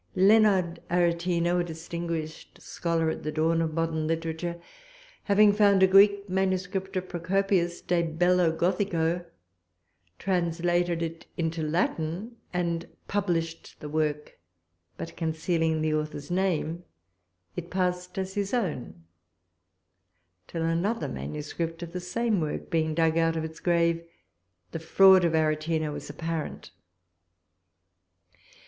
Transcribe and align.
Leonard 0.15 0.81
Aretino, 0.89 1.59
a 1.59 1.63
distinguished 1.63 2.59
scholar 2.59 3.11
at 3.11 3.21
the 3.21 3.31
dawn 3.31 3.61
of 3.61 3.75
modern 3.75 4.07
literature, 4.07 4.59
having 5.25 5.53
found 5.53 5.83
a 5.83 5.87
Greek 5.87 6.27
manuscript 6.27 6.95
of 6.97 7.07
Procopius 7.07 7.81
De 7.81 8.01
Bello 8.01 8.51
Gothico, 8.51 9.23
translated 10.17 11.03
it 11.03 11.27
into 11.37 11.61
Latin, 11.61 12.35
and 12.51 12.87
published 13.07 13.79
the 13.79 13.87
work; 13.89 14.39
but 14.97 15.15
concealing 15.15 15.83
the 15.83 15.93
author's 15.93 16.31
name, 16.31 16.83
it 17.55 17.69
passed 17.69 18.17
as 18.17 18.33
his 18.33 18.55
own, 18.55 19.03
till 20.47 20.63
another 20.63 21.07
manuscript 21.07 21.83
of 21.83 21.93
the 21.93 21.99
same 21.99 22.41
work 22.41 22.71
being 22.71 22.95
dug 22.95 23.19
out 23.19 23.35
of 23.35 23.43
its 23.43 23.59
grave, 23.59 24.03
the 24.71 24.79
fraud 24.79 25.23
of 25.23 25.35
Aretino 25.35 25.93
was 25.93 26.09
apparent. 26.09 26.71